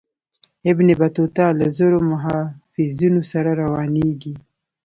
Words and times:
ابن 0.71 0.87
بطوطه 0.99 1.45
له 1.59 1.65
زرو 1.77 1.99
محافظینو 2.11 3.21
سره 3.31 3.49
روانیږي. 3.61 4.35